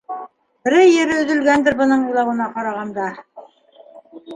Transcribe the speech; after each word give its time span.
Берәй 0.67 0.89
ере 0.93 1.19
өҙөлгәндер 1.25 1.79
бының 1.85 2.09
илауына 2.09 2.51
ҡарағанда... 2.59 3.11